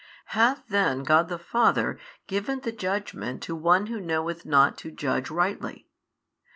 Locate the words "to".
3.43-3.53, 4.79-4.89